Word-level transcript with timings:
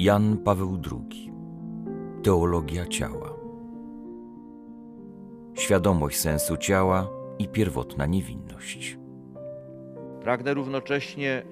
Jan 0.00 0.36
Paweł 0.36 0.80
II 0.92 1.32
Teologia 2.22 2.86
ciała 2.86 3.34
Świadomość 5.54 6.20
sensu 6.20 6.56
ciała 6.56 7.08
i 7.38 7.48
pierwotna 7.48 8.06
niewinność. 8.06 8.98
Pragnę 10.22 10.54
równocześnie 10.54 11.42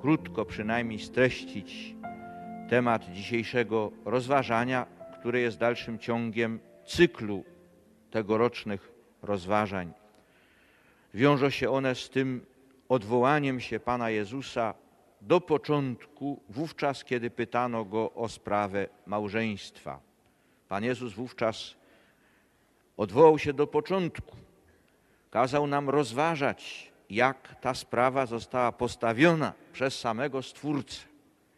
krótko 0.00 0.44
przynajmniej 0.44 0.98
streścić 0.98 1.96
temat 2.70 3.12
dzisiejszego 3.12 3.90
rozważania, 4.04 4.86
które 5.20 5.40
jest 5.40 5.58
dalszym 5.58 5.98
ciągiem 5.98 6.60
cyklu 6.86 7.44
tegorocznych 8.10 8.92
rozważań. 9.22 9.92
Wiążą 11.14 11.50
się 11.50 11.70
one 11.70 11.94
z 11.94 12.10
tym 12.10 12.46
odwołaniem 12.88 13.60
się 13.60 13.80
Pana 13.80 14.10
Jezusa 14.10 14.74
do 15.26 15.40
początku, 15.40 16.40
wówczas 16.48 17.04
kiedy 17.04 17.30
pytano 17.30 17.84
go 17.84 18.12
o 18.12 18.28
sprawę 18.28 18.88
małżeństwa. 19.06 20.00
Pan 20.68 20.84
Jezus 20.84 21.12
wówczas 21.12 21.74
odwołał 22.96 23.38
się 23.38 23.52
do 23.52 23.66
początku, 23.66 24.36
kazał 25.30 25.66
nam 25.66 25.90
rozważać, 25.90 26.92
jak 27.10 27.60
ta 27.60 27.74
sprawa 27.74 28.26
została 28.26 28.72
postawiona 28.72 29.52
przez 29.72 30.00
samego 30.00 30.42
Stwórcę. 30.42 31.06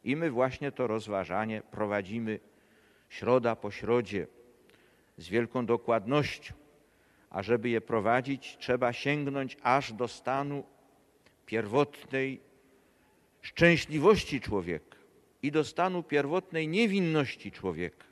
I 0.05 0.17
my 0.17 0.31
właśnie 0.31 0.73
to 0.73 0.87
rozważanie 0.87 1.63
prowadzimy 1.71 2.41
środa 3.09 3.57
po 3.57 3.71
środzie 3.71 4.27
z 5.19 5.29
wielką 5.29 5.67
dokładnością. 5.67 6.55
A 7.31 7.43
żeby 7.43 7.69
je 7.69 7.81
prowadzić, 7.81 8.57
trzeba 8.61 8.93
sięgnąć 8.93 9.57
aż 9.63 9.93
do 9.93 10.09
stanu 10.09 10.65
pierwotnej 11.47 12.46
szczęśliwości 13.47 14.41
człowieka 14.41 14.97
i 15.43 15.53
do 15.53 15.65
stanu 15.65 16.03
pierwotnej 16.03 16.69
niewinności 16.69 17.53
człowieka. 17.53 18.05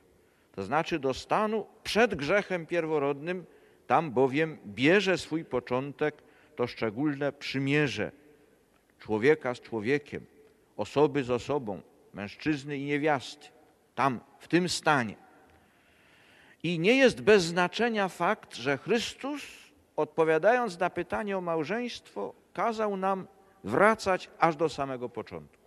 To 0.51 0.63
znaczy 0.63 0.99
do 0.99 1.13
stanu 1.13 1.65
przed 1.83 2.15
grzechem 2.15 2.65
pierworodnym, 2.65 3.45
tam 3.87 4.11
bowiem 4.11 4.57
bierze 4.65 5.17
swój 5.17 5.45
początek 5.45 6.15
to 6.55 6.67
szczególne 6.67 7.31
przymierze 7.31 8.11
człowieka 8.99 9.55
z 9.55 9.61
człowiekiem, 9.61 10.25
osoby 10.77 11.23
z 11.23 11.31
osobą, 11.31 11.81
mężczyzny 12.13 12.77
i 12.77 12.85
niewiasty. 12.85 13.47
Tam, 13.95 14.19
w 14.39 14.47
tym 14.47 14.69
stanie. 14.69 15.15
I 16.63 16.79
nie 16.79 16.97
jest 16.97 17.21
bez 17.21 17.43
znaczenia 17.43 18.07
fakt, 18.07 18.55
że 18.55 18.77
Chrystus, 18.77 19.41
odpowiadając 19.95 20.79
na 20.79 20.89
pytanie 20.89 21.37
o 21.37 21.41
małżeństwo, 21.41 22.33
kazał 22.53 22.97
nam 22.97 23.27
wracać 23.65 24.29
aż 24.39 24.55
do 24.55 24.69
samego 24.69 25.09
początku. 25.09 25.63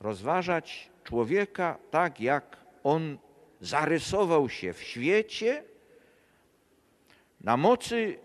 Rozważać 0.00 0.90
człowieka 1.04 1.78
tak, 1.90 2.20
jak 2.20 2.56
on 2.84 3.18
zarysował 3.60 4.48
się 4.48 4.72
w 4.72 4.82
świecie 4.82 5.64
na 7.40 7.56
mocy 7.56 8.18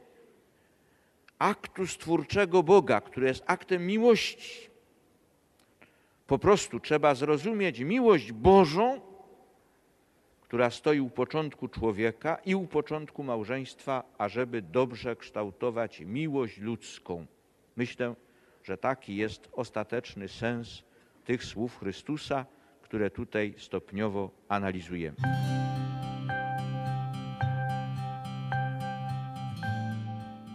aktu 1.40 1.88
stwórczego 1.88 2.64
Boga, 2.64 3.02
który 3.02 3.28
jest 3.28 3.44
aktem 3.48 3.86
miłości. 3.86 4.70
Po 6.28 6.40
prostu 6.40 6.80
trzeba 6.80 7.16
zrozumieć 7.16 7.80
miłość 7.80 8.32
Bożą, 8.32 9.02
która 10.42 10.70
stoi 10.70 11.00
u 11.00 11.10
początku 11.10 11.68
człowieka 11.68 12.38
i 12.46 12.56
u 12.56 12.68
początku 12.68 13.24
małżeństwa, 13.24 14.04
ażeby 14.18 14.62
dobrze 14.62 15.16
kształtować 15.16 16.00
miłość 16.00 16.58
ludzką. 16.58 17.26
Myślę, 17.76 18.16
że 18.64 18.78
taki 18.78 19.16
jest 19.16 19.50
ostateczny 19.52 20.28
sens 20.28 20.84
tych 21.26 21.44
słów 21.44 21.80
Chrystusa, 21.80 22.46
które 22.82 23.10
tutaj 23.10 23.56
stopniowo 23.58 24.32
analizujemy. 24.48 25.18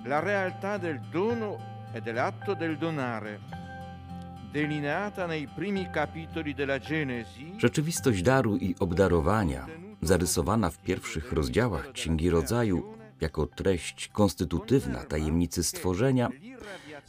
La 0.05 0.21
realtà 0.21 0.79
del 0.79 1.01
dono 1.13 1.59
e 1.93 2.01
dell'atto 2.01 2.55
del 2.55 2.79
donare, 2.79 3.41
delineata 4.53 5.27
nei 5.27 5.47
primi 5.49 5.87
della 6.55 6.79
Rzeczywistość 7.59 8.23
daru 8.23 8.57
i 8.57 8.75
obdarowania, 8.79 9.67
zarysowana 10.03 10.71
w 10.71 10.79
pierwszych 10.79 11.33
rozdziałach 11.33 11.93
Księgi 11.93 12.31
Rodzaju 12.31 12.98
jako 13.21 13.47
treść 13.47 14.09
konstytutywna 14.09 15.05
tajemnicy 15.05 15.65
stworzenia, 15.65 16.29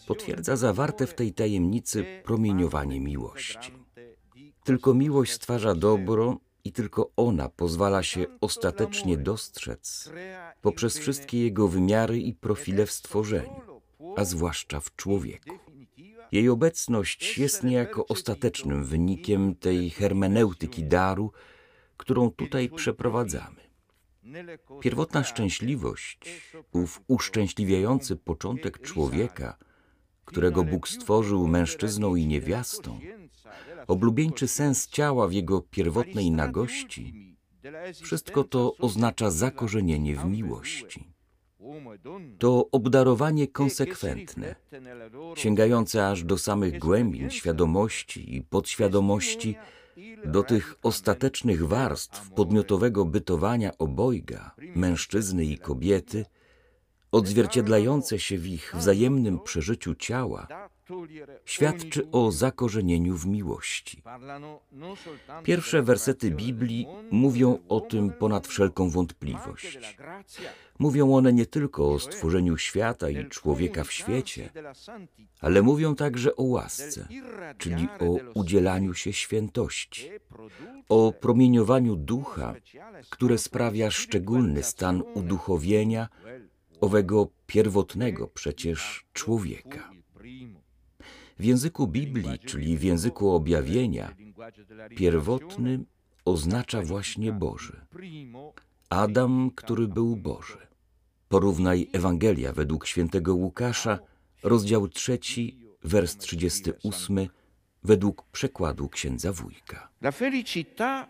potwierdza 0.07 0.55
zawarte 0.55 1.07
w 1.07 1.13
tej 1.13 1.33
tajemnicy 1.33 2.05
promieniowanie 2.23 2.99
miłości. 2.99 3.71
Tylko 4.63 4.93
miłość 4.93 5.31
stwarza 5.31 5.75
dobro 5.75 6.37
i 6.63 6.71
tylko 6.71 7.11
ona 7.15 7.49
pozwala 7.49 8.03
się 8.03 8.25
ostatecznie 8.41 9.17
dostrzec 9.17 10.11
poprzez 10.61 10.97
wszystkie 10.97 11.43
jego 11.43 11.67
wymiary 11.67 12.19
i 12.19 12.33
profile 12.33 12.85
w 12.85 12.91
stworzeniu, 12.91 13.61
a 14.15 14.25
zwłaszcza 14.25 14.79
w 14.79 14.95
człowieku. 14.95 15.59
Jej 16.31 16.49
obecność 16.49 17.37
jest 17.37 17.63
niejako 17.63 18.07
ostatecznym 18.07 18.83
wynikiem 18.83 19.55
tej 19.55 19.89
hermeneutyki 19.89 20.83
daru, 20.83 21.31
którą 21.97 22.31
tutaj 22.31 22.69
przeprowadzamy. 22.69 23.68
Pierwotna 24.81 25.23
szczęśliwość, 25.23 26.19
ów 26.71 27.01
uszczęśliwiający 27.07 28.15
początek 28.15 28.81
człowieka, 28.81 29.57
którego 30.25 30.63
Bóg 30.63 30.87
stworzył 30.87 31.47
mężczyzną 31.47 32.15
i 32.15 32.25
niewiastą, 32.25 32.99
oblubieńczy 33.87 34.47
sens 34.47 34.87
ciała 34.87 35.27
w 35.27 35.31
jego 35.31 35.61
pierwotnej 35.61 36.31
nagości, 36.31 37.35
wszystko 38.03 38.43
to 38.43 38.75
oznacza 38.77 39.31
zakorzenienie 39.31 40.15
w 40.15 40.25
miłości. 40.25 41.13
To 42.39 42.69
obdarowanie 42.71 43.47
konsekwentne, 43.47 44.55
sięgające 45.35 46.07
aż 46.07 46.23
do 46.23 46.37
samych 46.37 46.79
głębin 46.79 47.29
świadomości 47.29 48.35
i 48.35 48.41
podświadomości, 48.41 49.55
do 50.25 50.43
tych 50.43 50.75
ostatecznych 50.83 51.67
warstw 51.67 52.29
podmiotowego 52.29 53.05
bytowania 53.05 53.77
obojga, 53.77 54.51
mężczyzny 54.75 55.45
i 55.45 55.57
kobiety, 55.57 56.25
odzwierciedlające 57.11 58.19
się 58.19 58.37
w 58.37 58.47
ich 58.47 58.75
wzajemnym 58.75 59.39
przeżyciu 59.39 59.95
ciała, 59.95 60.47
świadczy 61.45 62.11
o 62.11 62.31
zakorzenieniu 62.31 63.15
w 63.17 63.25
miłości. 63.25 64.03
Pierwsze 65.43 65.83
wersety 65.83 66.31
Biblii 66.31 66.87
mówią 67.11 67.59
o 67.69 67.81
tym 67.81 68.09
ponad 68.09 68.47
wszelką 68.47 68.89
wątpliwość. 68.89 69.79
Mówią 70.79 71.15
one 71.15 71.33
nie 71.33 71.45
tylko 71.45 71.91
o 71.91 71.99
stworzeniu 71.99 72.57
świata 72.57 73.09
i 73.09 73.25
człowieka 73.25 73.83
w 73.83 73.91
świecie, 73.91 74.49
ale 75.41 75.61
mówią 75.61 75.95
także 75.95 76.35
o 76.35 76.43
łasce, 76.43 77.07
czyli 77.57 77.87
o 77.99 78.17
udzielaniu 78.33 78.93
się 78.93 79.13
świętości, 79.13 80.09
o 80.89 81.13
promieniowaniu 81.21 81.95
ducha, 81.95 82.55
które 83.09 83.37
sprawia 83.37 83.91
szczególny 83.91 84.63
stan 84.63 85.03
uduchowienia 85.13 86.09
owego 86.81 87.27
pierwotnego 87.47 88.27
przecież 88.27 89.05
człowieka. 89.13 89.98
W 91.39 91.43
języku 91.43 91.87
Biblii, 91.87 92.39
czyli 92.39 92.77
w 92.77 92.83
języku 92.83 93.31
objawienia, 93.31 94.15
pierwotny 94.95 95.79
oznacza 96.25 96.81
właśnie 96.81 97.31
Boży. 97.31 97.81
Adam, 98.89 99.51
który 99.55 99.87
był 99.87 100.15
Boży. 100.15 100.67
Porównaj 101.29 101.87
Ewangelia 101.93 102.53
według 102.53 102.87
świętego 102.87 103.35
Łukasza, 103.35 103.99
rozdział 104.43 104.87
trzeci, 104.87 105.59
wers 105.83 106.17
38, 106.17 107.27
według 107.83 108.23
przekładu 108.31 108.89
księdza 108.89 109.33
Wójka. 109.33 109.89
La 110.01 110.11
felicità 110.11 111.07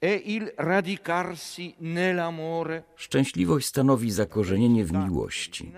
è 0.00 0.22
il 0.24 0.52
radicarsi 0.56 1.74
nell'amore. 1.80 2.82
Szczęśliwość 2.96 3.66
stanowi 3.66 4.10
zakorzenienie 4.10 4.84
w 4.84 4.92
miłości. 4.92 5.72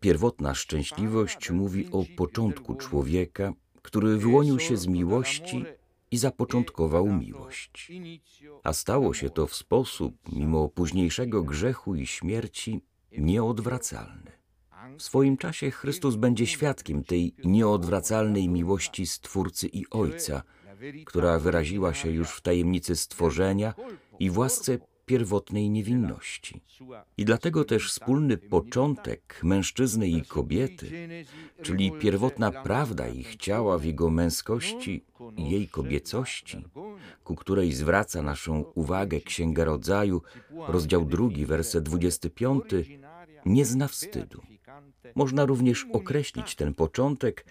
Pierwotna 0.00 0.54
szczęśliwość 0.54 1.50
mówi 1.50 1.88
o 1.92 2.04
początku 2.16 2.74
człowieka, 2.74 3.52
który 3.82 4.16
wyłonił 4.16 4.58
się 4.58 4.76
z 4.76 4.86
miłości 4.86 5.64
i 6.10 6.18
zapoczątkował 6.18 7.12
miłość. 7.12 7.92
A 8.62 8.72
stało 8.72 9.14
się 9.14 9.30
to 9.30 9.46
w 9.46 9.54
sposób, 9.54 10.14
mimo 10.32 10.68
późniejszego 10.68 11.42
grzechu 11.42 11.94
i 11.94 12.06
śmierci, 12.06 12.80
nieodwracalny. 13.18 14.32
W 14.98 15.02
swoim 15.02 15.36
czasie 15.36 15.70
Chrystus 15.70 16.16
będzie 16.16 16.46
świadkiem 16.46 17.04
tej 17.04 17.34
nieodwracalnej 17.44 18.48
miłości 18.48 19.06
Stwórcy 19.06 19.66
i 19.66 19.90
Ojca, 19.90 20.42
która 21.06 21.38
wyraziła 21.38 21.94
się 21.94 22.10
już 22.10 22.30
w 22.30 22.40
tajemnicy 22.40 22.96
stworzenia 22.96 23.74
i 24.18 24.30
w 24.30 24.38
pierwotnej 25.10 25.70
niewinności. 25.70 26.60
I 27.16 27.24
dlatego 27.24 27.64
też 27.64 27.88
wspólny 27.88 28.36
początek 28.38 29.40
mężczyzny 29.42 30.08
i 30.08 30.22
kobiety, 30.22 30.86
czyli 31.62 31.92
pierwotna 31.92 32.50
prawda 32.50 33.08
ich 33.08 33.36
ciała 33.36 33.78
w 33.78 33.84
jego 33.84 34.10
męskości 34.10 35.04
i 35.36 35.50
jej 35.50 35.68
kobiecości, 35.68 36.64
ku 37.24 37.34
której 37.34 37.72
zwraca 37.72 38.22
naszą 38.22 38.64
uwagę 38.74 39.20
Księga 39.20 39.64
Rodzaju, 39.64 40.22
rozdział 40.68 41.04
drugi, 41.04 41.46
werset 41.46 41.84
25, 41.84 42.64
nie 43.46 43.64
zna 43.64 43.88
wstydu. 43.88 44.42
Można 45.14 45.44
również 45.44 45.86
określić 45.92 46.54
ten 46.54 46.74
początek 46.74 47.44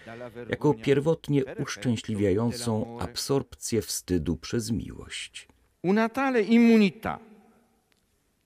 jako 0.50 0.74
pierwotnie 0.74 1.44
uszczęśliwiającą 1.64 3.00
absorpcję 3.00 3.82
wstydu 3.82 4.38
przez 4.38 4.72
miłość. 4.72 5.48
Una 5.84 6.10
tale 6.10 6.42
immunità 6.42 7.29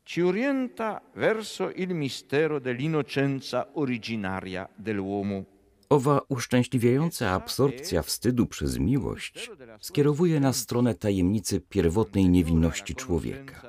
ci 0.04 0.22
orienta 0.22 1.02
verso 1.16 1.72
il 1.76 1.94
mistero 1.94 2.60
dell'innocenza 2.60 3.68
originaria 3.74 4.70
dell'uomo. 4.78 5.46
Owa 5.90 6.22
uszczęśliwiająca 6.30 7.32
absorpcja 7.32 8.02
wstydu 8.02 8.46
przez 8.46 8.80
miłość 8.80 9.52
skierowuje 9.80 10.40
nas 10.40 10.58
w 10.58 10.60
stronę 10.60 10.96
tajemnicy 10.96 11.62
pierwotnej 11.62 12.30
niewinności 12.30 12.96
człowieka. 12.96 13.62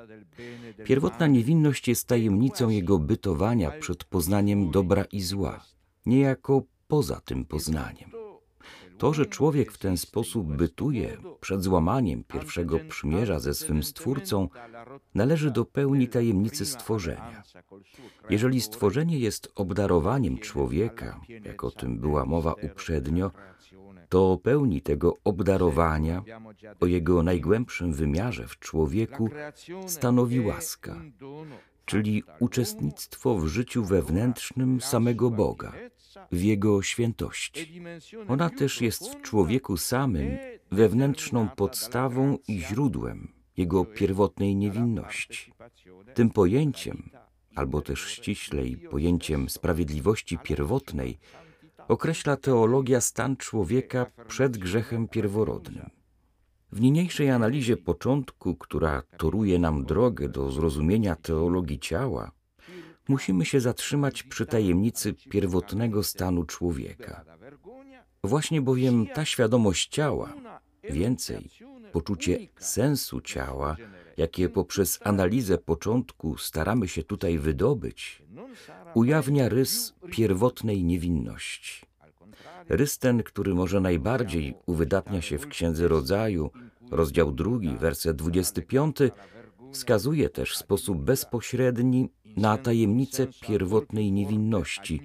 Pierwotna 0.83 1.27
niewinność 1.27 1.87
jest 1.87 2.07
tajemnicą 2.07 2.69
jego 2.69 2.99
bytowania 2.99 3.71
przed 3.71 4.03
poznaniem 4.03 4.71
dobra 4.71 5.05
i 5.11 5.21
zła, 5.21 5.65
niejako 6.05 6.63
poza 6.87 7.21
tym 7.25 7.45
poznaniem. 7.45 8.14
To, 8.97 9.13
że 9.13 9.25
człowiek 9.25 9.71
w 9.71 9.77
ten 9.77 9.97
sposób 9.97 10.55
bytuje 10.55 11.17
przed 11.41 11.63
złamaniem 11.63 12.23
pierwszego 12.23 12.79
przymierza 12.89 13.39
ze 13.39 13.53
swym 13.53 13.83
Stwórcą, 13.83 14.49
należy 15.15 15.51
do 15.51 15.65
pełni 15.65 16.07
tajemnicy 16.07 16.65
stworzenia. 16.65 17.43
Jeżeli 18.29 18.61
stworzenie 18.61 19.19
jest 19.19 19.51
obdarowaniem 19.55 20.37
człowieka, 20.37 21.21
jak 21.45 21.63
o 21.63 21.71
tym 21.71 21.99
była 21.99 22.25
mowa 22.25 22.53
uprzednio, 22.53 23.31
to 24.09 24.31
o 24.31 24.37
pełni 24.37 24.81
tego 24.81 25.17
obdarowania, 25.23 26.23
o 26.79 26.85
jego 26.85 27.23
najgłębszym 27.23 27.93
wymiarze 27.93 28.47
w 28.47 28.59
człowieku 28.59 29.29
stanowi 29.87 30.39
łaska, 30.39 31.01
czyli 31.85 32.23
uczestnictwo 32.39 33.37
w 33.37 33.47
życiu 33.47 33.83
wewnętrznym 33.83 34.81
samego 34.81 35.29
Boga, 35.29 35.73
w 36.31 36.43
Jego 36.43 36.81
świętości. 36.81 37.81
Ona 38.27 38.49
też 38.49 38.81
jest 38.81 39.09
w 39.09 39.21
człowieku 39.21 39.77
samym 39.77 40.37
wewnętrzną 40.71 41.49
podstawą 41.49 42.37
i 42.47 42.59
źródłem 42.59 43.33
Jego 43.57 43.85
pierwotnej 43.85 44.55
niewinności. 44.55 45.53
Tym 46.13 46.29
pojęciem, 46.29 47.09
albo 47.55 47.81
też 47.81 48.07
ściślej 48.07 48.77
pojęciem 48.77 49.49
sprawiedliwości 49.49 50.37
pierwotnej, 50.37 51.17
określa 51.87 52.37
teologia 52.37 53.01
stan 53.01 53.37
człowieka 53.37 54.05
przed 54.27 54.57
grzechem 54.57 55.07
pierworodnym. 55.07 55.89
W 56.71 56.81
niniejszej 56.81 57.29
analizie 57.29 57.77
początku, 57.77 58.55
która 58.55 59.03
toruje 59.17 59.59
nam 59.59 59.85
drogę 59.85 60.29
do 60.29 60.51
zrozumienia 60.51 61.15
teologii 61.15 61.79
ciała, 61.79 62.31
musimy 63.07 63.45
się 63.45 63.59
zatrzymać 63.59 64.23
przy 64.23 64.45
tajemnicy 64.45 65.13
pierwotnego 65.13 66.03
stanu 66.03 66.43
człowieka. 66.43 67.25
Właśnie 68.23 68.61
bowiem 68.61 69.07
ta 69.07 69.25
świadomość 69.25 69.89
ciała, 69.89 70.33
więcej, 70.89 71.49
poczucie 71.91 72.39
sensu 72.59 73.21
ciała, 73.21 73.77
jakie 74.17 74.49
poprzez 74.49 74.99
analizę 75.03 75.57
początku 75.57 76.37
staramy 76.37 76.87
się 76.87 77.03
tutaj 77.03 77.39
wydobyć, 77.39 78.23
ujawnia 78.93 79.49
rys 79.49 79.93
pierwotnej 80.11 80.83
niewinności. 80.83 81.85
Rys 82.69 82.97
ten, 82.99 83.23
który 83.23 83.53
może 83.53 83.81
najbardziej 83.81 84.55
uwydatnia 84.65 85.21
się 85.21 85.37
w 85.37 85.47
Księdze 85.47 85.87
Rodzaju, 85.87 86.51
rozdział 86.91 87.31
drugi, 87.31 87.77
werset 87.77 88.17
25, 88.17 88.97
wskazuje 89.71 90.29
też 90.29 90.51
w 90.51 90.57
sposób 90.57 90.97
bezpośredni 90.97 92.09
na 92.37 92.57
tajemnicę 92.57 93.27
pierwotnej 93.41 94.11
niewinności, 94.11 95.01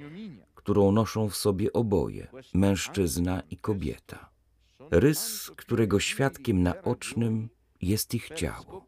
którą 0.54 0.92
noszą 0.92 1.28
w 1.28 1.36
sobie 1.36 1.72
oboje, 1.72 2.26
mężczyzna 2.54 3.42
i 3.50 3.56
kobieta. 3.56 4.30
Rys, 4.90 5.50
którego 5.56 6.00
świadkiem 6.00 6.62
naocznym 6.62 7.48
jest 7.82 8.14
ich 8.14 8.28
ciało. 8.28 8.86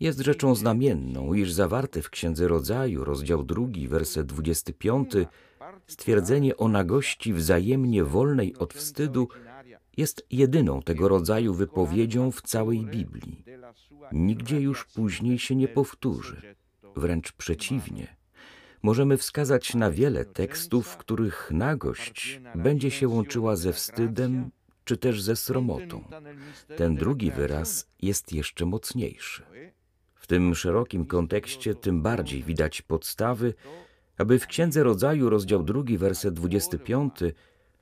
Jest 0.00 0.20
rzeczą 0.20 0.54
znamienną, 0.54 1.34
iż 1.34 1.52
zawarte 1.52 2.02
w 2.02 2.10
Księdze 2.10 2.48
Rodzaju, 2.48 3.04
rozdział 3.04 3.44
drugi, 3.44 3.88
werset 3.88 4.26
25, 4.26 5.12
stwierdzenie 5.86 6.56
o 6.56 6.68
nagości 6.68 7.32
wzajemnie 7.32 8.04
wolnej 8.04 8.56
od 8.56 8.74
wstydu 8.74 9.28
jest 9.96 10.26
jedyną 10.30 10.82
tego 10.82 11.08
rodzaju 11.08 11.54
wypowiedzią 11.54 12.30
w 12.30 12.42
całej 12.42 12.84
Biblii. 12.84 13.44
Nigdzie 14.12 14.60
już 14.60 14.84
później 14.84 15.38
się 15.38 15.56
nie 15.56 15.68
powtórzy. 15.68 16.56
Wręcz 16.96 17.32
przeciwnie. 17.32 18.16
Możemy 18.82 19.16
wskazać 19.16 19.74
na 19.74 19.90
wiele 19.90 20.24
tekstów, 20.24 20.86
w 20.86 20.96
których 20.96 21.50
nagość 21.50 22.40
będzie 22.54 22.90
się 22.90 23.08
łączyła 23.08 23.56
ze 23.56 23.72
wstydem 23.72 24.50
czy 24.84 24.96
też 24.96 25.22
ze 25.22 25.36
sromotą. 25.36 26.04
Ten 26.76 26.96
drugi 26.96 27.30
wyraz 27.30 27.88
jest 28.02 28.32
jeszcze 28.32 28.66
mocniejszy. 28.66 29.42
W 30.14 30.26
tym 30.26 30.54
szerokim 30.54 31.06
kontekście 31.06 31.74
tym 31.74 32.02
bardziej 32.02 32.42
widać 32.42 32.82
podstawy, 32.82 33.54
aby 34.18 34.38
w 34.38 34.46
Księdze 34.46 34.82
Rodzaju, 34.82 35.30
rozdział 35.30 35.62
drugi, 35.62 35.98
werset 35.98 36.34
25, 36.34 37.12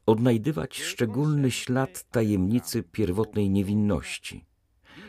odnajdywać 0.06 0.82
szczególny 0.82 1.50
ślad 1.50 2.04
tajemnicy 2.10 2.82
pierwotnej 2.82 3.50
niewinności, 3.50 4.44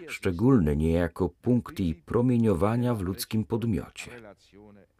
szczególny 0.07 0.75
niejako 0.75 1.29
punkt 1.29 1.79
jej 1.79 1.95
promieniowania 1.95 2.95
w 2.95 3.01
ludzkim 3.01 3.43
podmiocie. 3.43 4.11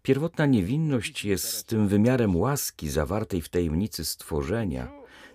Pierwotna 0.02 0.46
niewinność 0.46 1.26
jest 1.26 1.68
tym 1.68 1.88
wymiarem 1.88 2.36
łaski 2.36 2.90
zawartej 2.90 3.42
w 3.42 3.50
tajemnicy 3.50 4.06
stworzenia, 4.06 4.92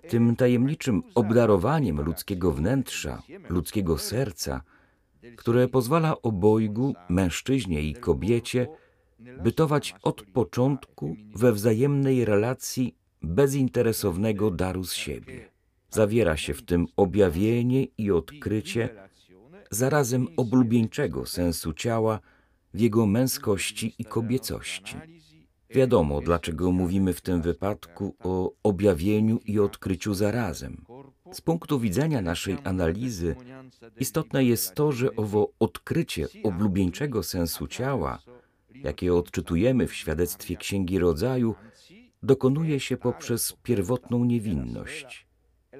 tym 0.09 0.35
tajemniczym 0.35 1.03
obdarowaniem 1.15 2.01
ludzkiego 2.01 2.51
wnętrza, 2.51 3.21
ludzkiego 3.49 3.97
serca, 3.97 4.61
które 5.37 5.67
pozwala 5.67 6.21
obojgu, 6.21 6.93
mężczyźnie 7.09 7.81
i 7.81 7.93
kobiecie, 7.93 8.67
bytować 9.43 9.95
od 10.03 10.21
początku 10.21 11.15
we 11.35 11.53
wzajemnej 11.53 12.25
relacji 12.25 12.95
bezinteresownego 13.21 14.51
daru 14.51 14.83
z 14.83 14.93
siebie. 14.93 15.51
Zawiera 15.89 16.37
się 16.37 16.53
w 16.53 16.61
tym 16.61 16.87
objawienie 16.97 17.83
i 17.97 18.11
odkrycie 18.11 18.89
zarazem 19.71 20.27
oblubieńczego 20.37 21.25
sensu 21.25 21.73
ciała 21.73 22.19
w 22.73 22.79
jego 22.79 23.05
męskości 23.05 23.95
i 23.99 24.05
kobiecości. 24.05 24.95
Wiadomo, 25.69 26.21
dlaczego 26.21 26.71
mówimy 26.71 27.13
w 27.13 27.21
tym 27.21 27.41
wypadku 27.41 28.15
o 28.23 28.51
objawieniu 28.63 29.39
i 29.45 29.59
odkryciu 29.59 30.13
zarazem. 30.13 30.85
Z 31.31 31.41
punktu 31.41 31.79
widzenia 31.79 32.21
naszej 32.21 32.57
analizy 32.63 33.35
istotne 33.99 34.43
jest 34.43 34.75
to, 34.75 34.91
że 34.91 35.15
owo 35.15 35.51
odkrycie 35.59 36.27
oblubieńczego 36.43 37.23
sensu 37.23 37.67
ciała, 37.67 38.19
jakie 38.73 39.13
odczytujemy 39.13 39.87
w 39.87 39.93
świadectwie 39.93 40.57
Księgi 40.57 40.99
Rodzaju, 40.99 41.55
dokonuje 42.23 42.79
się 42.79 42.97
poprzez 42.97 43.53
pierwotną 43.63 44.25
niewinność 44.25 45.27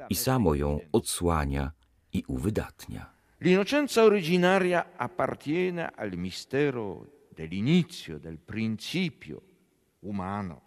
i 0.09 0.15
samo 0.15 0.55
ją 0.55 0.79
odsłania 0.91 1.71
i 2.13 2.23
uwydatnia. 2.27 3.20
L'innocenza 3.43 4.03
originaria 4.03 4.91
appartiene 4.95 5.91
al 5.95 6.15
mistero 6.15 7.25
dell'inizio, 7.33 8.19
del 8.19 8.37
principio 8.37 9.41
umano, 10.01 10.61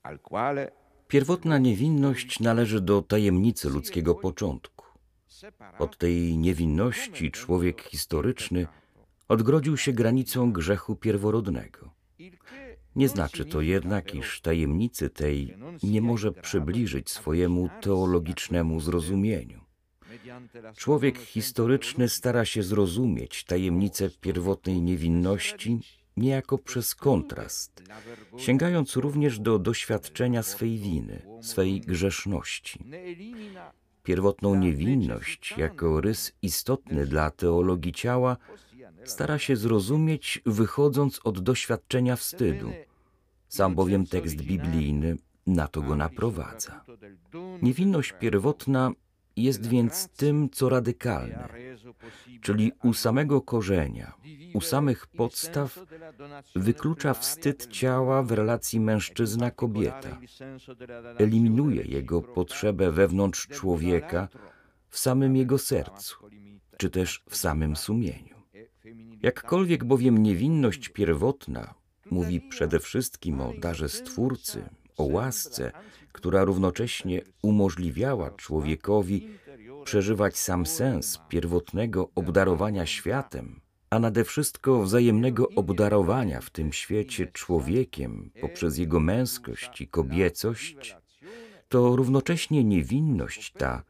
al 0.00 0.20
quale 0.20 0.72
Pierwotna 1.06 1.58
niewinność 1.58 2.40
należy 2.40 2.80
do 2.80 3.02
tajemnicy 3.02 3.68
ludzkiego 3.68 4.14
początku. 4.14 4.84
Od 5.78 5.98
tej 5.98 6.38
niewinności 6.38 7.30
człowiek 7.30 7.82
historyczny 7.82 8.66
odgrodził 9.28 9.76
się 9.76 9.92
granicą 9.92 10.52
grzechu 10.52 10.96
pierworodnego. 10.96 11.90
Nie 12.96 13.08
znaczy 13.08 13.44
to 13.44 13.60
jednak, 13.60 14.14
iż 14.14 14.40
tajemnicy 14.40 15.10
tej 15.10 15.56
nie 15.82 16.02
może 16.02 16.32
przybliżyć 16.32 17.10
swojemu 17.10 17.68
teologicznemu 17.80 18.80
zrozumieniu. 18.80 19.63
Człowiek 20.76 21.18
historyczny 21.18 22.08
stara 22.08 22.44
się 22.44 22.62
zrozumieć 22.62 23.44
tajemnicę 23.44 24.10
pierwotnej 24.10 24.82
niewinności 24.82 25.80
niejako 26.16 26.58
przez 26.58 26.94
kontrast, 26.94 27.82
sięgając 28.36 28.96
również 28.96 29.38
do 29.38 29.58
doświadczenia 29.58 30.42
swej 30.42 30.78
winy, 30.78 31.22
swej 31.42 31.80
grzeszności. 31.80 32.84
Pierwotną 34.02 34.54
niewinność, 34.54 35.54
jako 35.56 36.00
rys 36.00 36.32
istotny 36.42 37.06
dla 37.06 37.30
teologii 37.30 37.92
ciała, 37.92 38.36
stara 39.04 39.38
się 39.38 39.56
zrozumieć, 39.56 40.40
wychodząc 40.46 41.20
od 41.24 41.40
doświadczenia 41.40 42.16
wstydu. 42.16 42.70
Sam 43.48 43.74
bowiem 43.74 44.06
tekst 44.06 44.36
biblijny 44.36 45.16
na 45.46 45.68
to 45.68 45.82
go 45.82 45.96
naprowadza. 45.96 46.84
Niewinność 47.62 48.14
pierwotna 48.20 48.90
jest 49.36 49.66
więc 49.66 50.08
tym, 50.08 50.50
co 50.50 50.68
radykalne, 50.68 51.48
czyli 52.40 52.72
u 52.82 52.92
samego 52.92 53.40
korzenia, 53.40 54.14
u 54.54 54.60
samych 54.60 55.06
podstaw 55.06 55.78
wyklucza 56.56 57.14
wstyd 57.14 57.66
ciała 57.66 58.22
w 58.22 58.32
relacji 58.32 58.80
mężczyzna-kobieta, 58.80 60.18
eliminuje 61.18 61.82
jego 61.82 62.22
potrzebę 62.22 62.92
wewnątrz 62.92 63.48
człowieka 63.48 64.28
w 64.88 64.98
samym 64.98 65.36
jego 65.36 65.58
sercu, 65.58 66.16
czy 66.76 66.90
też 66.90 67.22
w 67.30 67.36
samym 67.36 67.76
sumieniu. 67.76 68.34
Jakkolwiek 69.22 69.84
bowiem 69.84 70.22
niewinność 70.22 70.88
pierwotna 70.88 71.74
mówi 72.10 72.40
przede 72.40 72.80
wszystkim 72.80 73.40
o 73.40 73.52
darze 73.58 73.88
Stwórcy, 73.88 74.64
o 74.96 75.04
łasce, 75.04 75.72
która 76.14 76.44
równocześnie 76.44 77.22
umożliwiała 77.42 78.30
człowiekowi 78.30 79.28
przeżywać 79.84 80.38
sam 80.38 80.66
sens 80.66 81.20
pierwotnego 81.28 82.10
obdarowania 82.14 82.86
światem, 82.86 83.60
a 83.90 83.98
nade 83.98 84.24
wszystko 84.24 84.82
wzajemnego 84.82 85.48
obdarowania 85.56 86.40
w 86.40 86.50
tym 86.50 86.72
świecie 86.72 87.26
człowiekiem 87.26 88.30
poprzez 88.40 88.78
jego 88.78 89.00
męskość 89.00 89.80
i 89.80 89.88
kobiecość, 89.88 90.96
to 91.68 91.96
równocześnie 91.96 92.64
niewinność 92.64 93.52
ta 93.52 93.82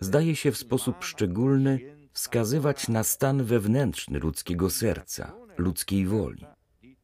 zdaje 0.00 0.36
się 0.36 0.52
w 0.52 0.58
sposób 0.58 1.04
szczególny 1.04 1.80
wskazywać 2.12 2.88
na 2.88 3.04
stan 3.04 3.44
wewnętrzny 3.44 4.18
ludzkiego 4.18 4.70
serca, 4.70 5.32
ludzkiej 5.58 6.06
woli. 6.06 6.46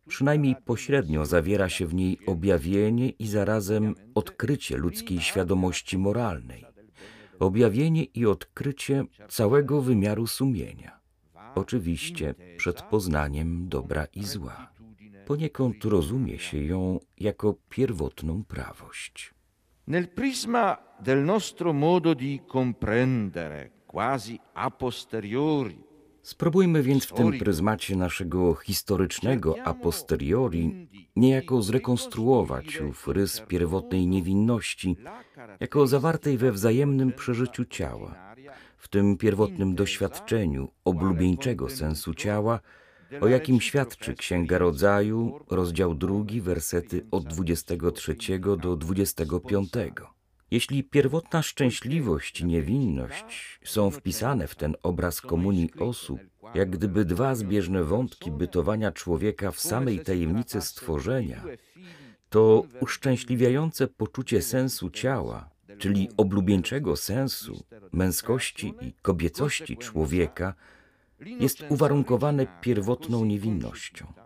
Przynajmniej 0.09 0.57
pośrednio 0.65 1.27
zawiera 1.27 1.69
się 1.69 1.87
w 1.87 1.95
niej 1.95 2.19
objawienie 2.27 3.09
i 3.11 3.27
zarazem 3.27 3.95
odkrycie 4.15 4.77
ludzkiej 4.77 5.21
świadomości 5.21 5.99
moralnej, 5.99 6.65
objawienie 7.39 8.05
i 8.05 8.27
odkrycie 8.27 9.05
całego 9.29 9.83
wymiaru 9.83 10.27
sumienia, 10.27 11.01
oczywiście 11.55 12.35
przed 12.57 12.83
poznaniem 12.83 13.69
dobra 13.69 14.05
i 14.05 14.25
zła. 14.25 14.71
Poniekąd 15.27 15.85
rozumie 15.85 16.39
się 16.39 16.63
ją 16.65 17.01
jako 17.19 17.55
pierwotną 17.69 18.45
prawość. 18.45 19.35
Nel 19.87 20.09
prisma 20.09 20.79
del 21.01 21.25
nostro 21.25 21.73
modo 21.73 22.15
di 22.15 22.41
comprendere, 22.53 23.71
quasi 23.87 24.41
a 24.55 24.71
posteriori, 24.71 25.79
Spróbujmy 26.27 26.83
więc 26.83 27.05
w 27.05 27.13
tym 27.13 27.39
pryzmacie 27.39 27.97
naszego 27.97 28.55
historycznego 28.55 29.55
a 29.65 29.75
posteriori 29.75 30.89
niejako 31.17 31.63
zrekonstruować 31.63 32.81
ów 32.81 33.09
rys 33.09 33.43
pierwotnej 33.49 34.07
niewinności, 34.07 34.97
jako 35.61 35.87
zawartej 35.87 36.39
we 36.39 36.53
wzajemnym 36.53 37.13
przeżyciu 37.13 37.65
ciała, 37.65 38.35
w 38.79 38.89
tym 38.89 39.17
pierwotnym 39.17 39.75
doświadczeniu 39.75 40.69
oblubieńczego 40.85 41.69
sensu 41.69 42.15
ciała, 42.15 42.61
o 43.21 43.29
jakim 43.29 43.61
świadczy 43.61 44.15
Księga 44.15 44.59
Rodzaju, 44.59 45.41
rozdział 45.51 45.95
drugi, 45.95 46.41
wersety 46.41 47.07
od 47.11 47.25
23 47.25 48.17
do 48.63 48.77
25. 48.77 49.69
Jeśli 50.51 50.85
pierwotna 50.85 51.43
szczęśliwość 51.43 52.41
i 52.41 52.45
niewinność 52.45 53.61
są 53.65 53.91
wpisane 53.91 54.49
w 54.49 54.55
ten 54.55 54.77
obraz 54.83 55.21
komunii 55.21 55.71
osób, 55.79 56.21
jak 56.55 56.71
gdyby 56.71 57.05
dwa 57.05 57.35
zbieżne 57.35 57.85
wątki 57.85 58.31
bytowania 58.31 58.93
człowieka 58.93 59.51
w 59.51 59.61
samej 59.61 60.01
tajemnicy 60.01 60.61
stworzenia, 60.61 61.45
to 62.29 62.65
uszczęśliwiające 62.81 63.87
poczucie 63.89 64.43
sensu 64.43 64.91
ciała, 64.91 65.51
czyli 65.79 66.09
oblubieńczego 66.17 66.97
sensu, 66.97 67.65
męskości 67.93 68.75
i 68.81 68.93
kobiecości 69.03 69.77
człowieka, 69.77 70.55
jest 71.21 71.65
uwarunkowane 71.69 72.47
pierwotną 72.61 73.25
niewinnością. 73.25 74.26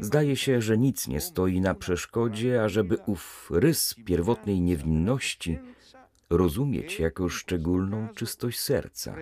Zdaje 0.00 0.36
się, 0.36 0.62
że 0.62 0.78
nic 0.78 1.08
nie 1.08 1.20
stoi 1.20 1.60
na 1.60 1.74
przeszkodzie, 1.74 2.64
ażeby 2.64 2.96
ów 3.06 3.50
rys 3.54 3.94
pierwotnej 4.04 4.60
niewinności 4.60 5.58
rozumieć 6.30 7.00
jako 7.00 7.28
szczególną 7.28 8.08
czystość 8.14 8.60
serca, 8.60 9.16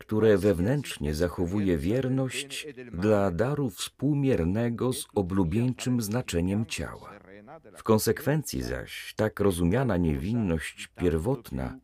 które 0.00 0.38
wewnętrznie 0.38 1.14
zachowuje 1.14 1.78
wierność 1.78 2.66
dla 2.92 3.30
daru 3.30 3.70
współmiernego 3.70 4.92
z 4.92 5.06
oblubieńczym 5.14 6.02
znaczeniem 6.02 6.66
ciała. 6.66 7.18
W 7.76 7.82
konsekwencji 7.82 8.62
zaś 8.62 9.14
tak 9.16 9.40
rozumiana 9.40 9.96
niewinność 9.96 10.88
pierwotna 10.96 11.78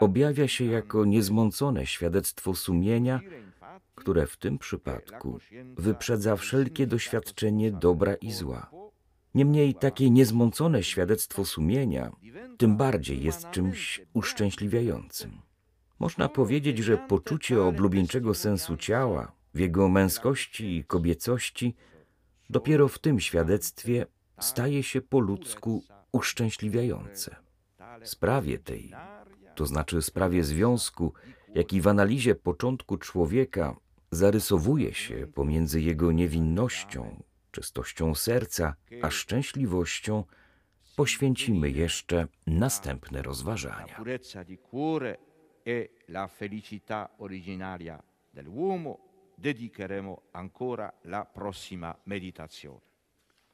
objawia 0.00 0.48
się 0.48 0.64
jako 0.64 1.04
niezmącone 1.04 1.86
świadectwo 1.86 2.54
sumienia, 2.54 3.20
które 3.98 4.26
w 4.26 4.36
tym 4.36 4.58
przypadku 4.58 5.38
wyprzedza 5.76 6.36
wszelkie 6.36 6.86
doświadczenie 6.86 7.72
dobra 7.72 8.14
i 8.14 8.32
zła. 8.32 8.70
Niemniej 9.34 9.74
takie 9.74 10.10
niezmącone 10.10 10.82
świadectwo 10.82 11.44
sumienia 11.44 12.12
tym 12.58 12.76
bardziej 12.76 13.22
jest 13.22 13.50
czymś 13.50 14.00
uszczęśliwiającym. 14.12 15.40
Można 15.98 16.28
powiedzieć, 16.28 16.78
że 16.78 16.98
poczucie 16.98 17.62
oblubieńczego 17.62 18.34
sensu 18.34 18.76
ciała, 18.76 19.32
w 19.54 19.58
jego 19.58 19.88
męskości 19.88 20.76
i 20.76 20.84
kobiecości, 20.84 21.74
dopiero 22.50 22.88
w 22.88 22.98
tym 22.98 23.20
świadectwie 23.20 24.06
staje 24.40 24.82
się 24.82 25.00
po 25.00 25.20
ludzku 25.20 25.84
uszczęśliwiające. 26.12 27.36
Sprawie 28.02 28.58
tej, 28.58 28.92
to 29.54 29.66
znaczy 29.66 30.02
sprawie 30.02 30.44
związku, 30.44 31.12
jaki 31.54 31.80
w 31.80 31.88
analizie 31.88 32.34
początku 32.34 32.96
człowieka 32.96 33.76
zarysowuje 34.10 34.94
się 34.94 35.26
pomiędzy 35.34 35.80
jego 35.80 36.12
niewinnością, 36.12 37.22
czystością 37.50 38.14
serca, 38.14 38.74
a 39.02 39.10
szczęśliwością, 39.10 40.24
poświęcimy 40.96 41.70
jeszcze 41.70 42.26
następne 42.46 43.22
rozważania. 43.22 43.96
e 45.66 45.88
la 46.08 46.28
felicità 46.28 47.08
originaria 47.18 48.02
dell'uomo 48.34 48.98
dedicheremo 49.38 50.22
ancora 50.32 50.92
la 51.04 51.24
prossima 51.24 51.94
meditazione. 52.06 52.87